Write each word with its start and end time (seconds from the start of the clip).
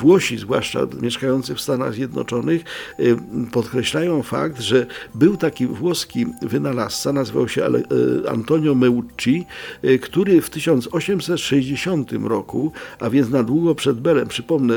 Włosi, 0.00 0.38
zwłaszcza 0.38 0.80
mieszkający 1.02 1.54
w 1.54 1.60
Stanach 1.60 1.94
Zjednoczonych, 1.94 2.62
y, 3.00 3.16
podkreślają 3.52 4.22
fakt, 4.22 4.60
że 4.60 4.86
był 5.14 5.36
taki 5.36 5.66
włoski 5.66 6.26
wynalazca, 6.42 7.12
nazywał 7.12 7.48
się 7.48 7.66
y, 7.66 8.30
Antonio 8.30 8.74
Meucci, 8.74 9.46
y, 9.84 9.98
który 9.98 10.42
w 10.42 10.50
1860 10.50 12.28
roku, 12.28 12.72
a 13.00 13.10
więc 13.10 13.30
na 13.30 13.42
długo 13.42 13.74
przed 13.74 14.00
Belem, 14.00 14.28
przypomnę, 14.28 14.74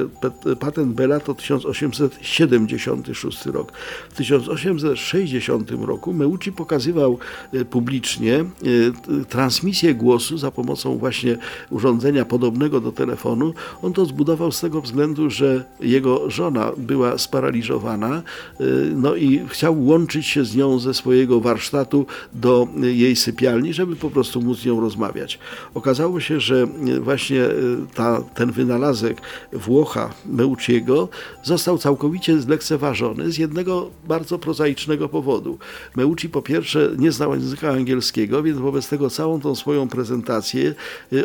patent 0.59 0.94
Bela 0.94 1.20
to 1.20 1.34
1876 1.34 3.45
rok. 3.45 3.71
W 4.09 4.13
1860 4.13 5.71
roku 5.71 6.13
Meucci 6.13 6.52
pokazywał 6.52 7.20
publicznie 7.70 8.45
transmisję 9.30 9.95
głosu 9.95 10.38
za 10.38 10.52
pomocą 10.52 10.98
właśnie 10.98 11.38
urządzenia 11.70 12.26
podobnego 12.26 12.81
do 12.81 12.91
telefonu. 12.91 13.53
On 13.81 13.94
to 13.94 14.05
zbudował 14.05 14.52
z 14.52 14.62
tego 14.62 14.81
względu, 14.81 15.12
że 15.27 15.63
jego 15.80 16.30
żona 16.30 16.72
była 16.77 17.17
sparaliżowana, 17.17 18.23
y, 18.62 18.91
no 18.95 19.16
i 19.16 19.45
chciał 19.48 19.86
łączyć 19.86 20.26
się 20.26 20.45
z 20.45 20.55
nią 20.55 20.80
ze 20.80 20.94
swojego 20.94 21.39
warsztatu 21.39 22.05
do 22.34 22.67
jej 22.81 23.16
sypialni, 23.16 23.73
żeby 23.73 23.95
po 23.95 24.09
prostu 24.09 24.41
móc 24.41 24.59
z 24.59 24.66
nią 24.66 24.81
rozmawiać. 24.81 25.39
Okazało 25.73 26.20
się, 26.20 26.39
że 26.39 26.67
y, 26.88 26.99
właśnie 26.99 27.41
y, 27.41 27.77
ta, 27.95 28.22
ten 28.36 28.52
wynalazek 28.52 29.22
Włocha 29.53 30.13
Meucciego 30.26 31.09
został 31.44 31.77
całkowicie 31.77 32.41
zlekceważony 32.41 33.31
z 33.31 33.38
jednego 33.38 33.89
bardzo 34.08 34.39
prozaicznego 34.39 35.09
powodu. 35.09 35.58
Meucci 35.95 36.30
po 36.30 36.41
pierwsze 36.41 36.91
nie 36.98 37.11
znał 37.11 37.34
języka 37.34 37.70
angielskiego, 37.70 38.44
więc 38.44 38.59
wobec 38.59 38.89
tego 38.89 39.09
całą 39.09 39.41
tą 39.41 39.56
swoją 39.56 39.88
prezentację 39.88 40.75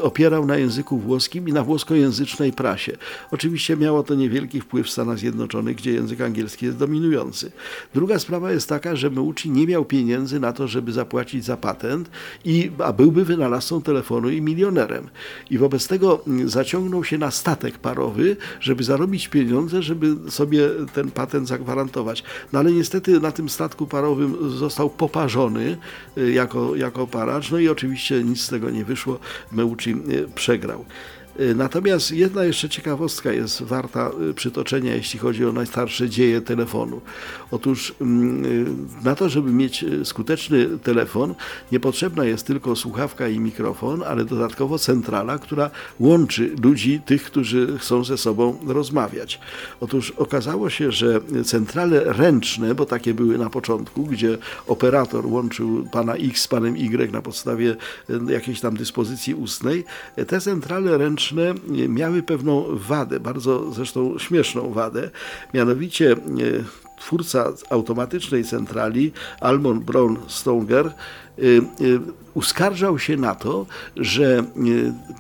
opierał 0.02 0.46
na 0.46 0.56
języku 0.56 0.98
włoskim 0.98 1.48
i 1.48 1.52
na 1.52 1.64
włoskojęzycznej 1.64 2.52
prasie. 2.52 2.92
Oczywiście 3.30 3.76
miało 3.78 4.02
to 4.02 4.14
niewielki 4.14 4.60
wpływ 4.60 4.86
w 4.86 4.90
Stanach 4.90 5.18
Zjednoczonych, 5.18 5.76
gdzie 5.76 5.92
język 5.92 6.20
angielski 6.20 6.66
jest 6.66 6.78
dominujący. 6.78 7.52
Druga 7.94 8.18
sprawa 8.18 8.52
jest 8.52 8.68
taka, 8.68 8.96
że 8.96 9.10
Meucci 9.10 9.50
nie 9.50 9.66
miał 9.66 9.84
pieniędzy 9.84 10.40
na 10.40 10.52
to, 10.52 10.68
żeby 10.68 10.92
zapłacić 10.92 11.44
za 11.44 11.56
patent, 11.56 12.10
i, 12.44 12.70
a 12.78 12.92
byłby 12.92 13.24
wynalazcą 13.24 13.82
telefonu 13.82 14.30
i 14.30 14.42
milionerem. 14.42 15.08
I 15.50 15.58
wobec 15.58 15.88
tego 15.88 16.24
mm, 16.26 16.48
zaciągnął 16.48 17.04
się 17.04 17.18
na 17.18 17.30
statek 17.30 17.78
parowy, 17.78 18.36
żeby 18.60 18.84
zarobić 18.84 19.28
pieniądze, 19.28 19.82
żeby 19.82 20.30
sobie 20.30 20.68
ten 20.94 21.10
patent 21.10 21.48
zagwarantować. 21.48 22.24
No 22.52 22.58
ale 22.58 22.72
niestety 22.72 23.20
na 23.20 23.32
tym 23.32 23.48
statku 23.48 23.86
parowym 23.86 24.50
został 24.50 24.90
poparzony 24.90 25.76
y, 26.18 26.32
jako, 26.32 26.76
jako 26.76 27.06
paracz, 27.06 27.50
no 27.50 27.58
i 27.58 27.68
oczywiście 27.68 28.24
nic 28.24 28.40
z 28.40 28.48
tego 28.48 28.70
nie 28.70 28.84
wyszło. 28.84 29.18
Meucci 29.52 29.90
y, 29.90 30.28
przegrał. 30.34 30.84
Y, 31.40 31.54
Natomiast 31.54 32.12
jedna 32.12 32.44
jeszcze 32.44 32.68
ciekawostka 32.68 33.32
jest 33.32 33.62
warta 33.62 34.10
y, 34.30 34.34
przytoczenia, 34.34 34.94
jeśli 34.94 35.18
chodzi 35.18 35.44
o 35.44 35.52
najstarsze 35.52 36.08
dzieje 36.08 36.40
telefonu. 36.40 37.00
Otóż 37.50 37.94
mm, 38.00 38.44
y, 38.44 38.66
na 39.04 39.14
to, 39.14 39.28
żeby 39.28 39.50
mieć 39.52 39.84
skuteczny 40.04 40.66
telefon, 40.82 41.34
niepotrzebna 41.72 42.24
jest 42.24 42.46
tylko 42.46 42.76
słuchawka 42.76 43.28
i 43.28 43.40
mikrofon, 43.40 44.02
ale 44.02 44.24
dodatkowo 44.24 44.78
centrala, 44.78 45.38
która 45.38 45.70
łączy 46.00 46.54
ludzi, 46.62 47.00
tych, 47.06 47.22
którzy 47.22 47.78
chcą 47.78 48.04
ze 48.04 48.18
sobą 48.18 48.58
rozmawiać. 48.66 49.40
Otóż 49.80 50.10
okazało 50.10 50.70
się, 50.70 50.92
że 50.92 51.20
centrale 51.44 52.04
ręczne, 52.04 52.74
bo 52.74 52.86
takie 52.86 53.14
były 53.14 53.38
na 53.38 53.50
początku, 53.50 54.04
gdzie 54.04 54.38
operator 54.66 55.26
łączył 55.26 55.88
pana 55.92 56.14
X 56.14 56.42
z 56.42 56.48
panem 56.48 56.76
Y 56.76 57.12
na 57.12 57.22
podstawie 57.22 57.76
jakiejś 58.28 58.60
tam 58.60 58.76
dyspozycji 58.76 59.34
ustnej, 59.34 59.84
te 60.26 60.40
centrale 60.40 60.98
ręczne 60.98 61.27
y, 61.32 61.88
miały 61.88 62.22
pewną 62.22 62.64
wadę, 62.70 63.20
bardzo 63.20 63.72
zresztą 63.72 64.18
śmieszną 64.18 64.72
wadę, 64.72 65.10
mianowicie 65.54 66.12
y, 66.12 66.64
twórca 66.98 67.52
automatycznej 67.70 68.44
centrali, 68.44 69.12
Almon 69.40 69.80
Brown 69.80 70.16
Stonger, 70.26 70.92
uskarżał 72.38 72.98
się 72.98 73.16
na 73.16 73.34
to, 73.34 73.66
że 73.96 74.44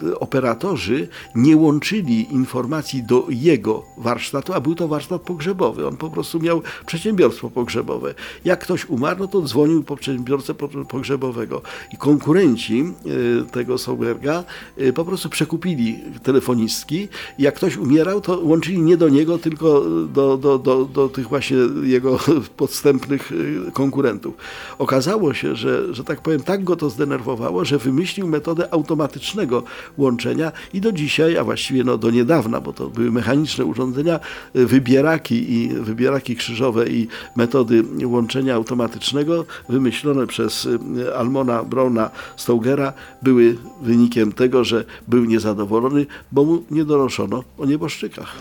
y, 0.02 0.18
operatorzy 0.18 1.08
nie 1.34 1.56
łączyli 1.56 2.32
informacji 2.32 3.02
do 3.02 3.26
jego 3.28 3.82
warsztatu, 3.96 4.52
a 4.52 4.60
był 4.60 4.74
to 4.74 4.88
warsztat 4.88 5.22
pogrzebowy. 5.22 5.86
On 5.86 5.96
po 5.96 6.10
prostu 6.10 6.40
miał 6.40 6.62
przedsiębiorstwo 6.86 7.50
pogrzebowe. 7.50 8.14
Jak 8.44 8.60
ktoś 8.60 8.88
umarł, 8.88 9.20
no 9.20 9.28
to 9.28 9.42
dzwonił 9.42 9.82
po 9.82 9.96
przedsiębiorcę 9.96 10.54
po- 10.54 10.68
pogrzebowego. 10.68 11.62
I 11.92 11.96
konkurenci 11.96 12.84
y, 13.06 13.50
tego 13.50 13.78
Sauberga 13.78 14.44
y, 14.80 14.92
po 14.92 15.04
prostu 15.04 15.28
przekupili 15.28 15.98
telefonistki. 16.22 17.08
Jak 17.38 17.54
ktoś 17.54 17.76
umierał, 17.76 18.20
to 18.20 18.40
łączyli 18.40 18.82
nie 18.82 18.96
do 18.96 19.08
niego, 19.08 19.38
tylko 19.38 19.82
do, 20.14 20.36
do, 20.36 20.58
do, 20.58 20.84
do 20.84 21.08
tych 21.08 21.28
właśnie 21.28 21.56
jego 21.82 22.18
podstępnych 22.56 23.32
y, 23.32 23.72
konkurentów. 23.72 24.34
Okazało 24.78 25.34
się, 25.34 25.56
że, 25.56 25.94
że 25.94 26.04
tak 26.08 26.20
powiem, 26.20 26.42
tak 26.42 26.64
go 26.64 26.76
to 26.76 26.90
zdenerwowało, 26.90 27.64
że 27.64 27.78
wymyślił 27.78 28.28
metodę 28.28 28.74
automatycznego 28.74 29.62
łączenia 29.98 30.52
i 30.74 30.80
do 30.80 30.92
dzisiaj, 30.92 31.36
a 31.36 31.44
właściwie 31.44 31.84
no 31.84 31.98
do 31.98 32.10
niedawna, 32.10 32.60
bo 32.60 32.72
to 32.72 32.88
były 32.88 33.10
mechaniczne 33.10 33.64
urządzenia, 33.64 34.20
y, 34.56 34.66
wybieraki 34.66 35.52
i 35.52 35.68
wybieraki 35.68 36.36
krzyżowe 36.36 36.88
i 36.88 37.08
metody 37.36 37.84
łączenia 38.04 38.54
automatycznego 38.54 39.44
wymyślone 39.68 40.26
przez 40.26 40.64
y, 40.64 41.14
Almona 41.16 41.64
Browna 41.64 42.10
Stougera 42.36 42.92
były 43.22 43.56
wynikiem 43.82 44.32
tego, 44.32 44.64
że 44.64 44.84
był 45.08 45.24
niezadowolony, 45.24 46.06
bo 46.32 46.44
mu 46.44 46.62
nie 46.70 46.84
donoszono 46.84 47.44
o 47.58 47.66
nieboszczykach. 47.66 48.36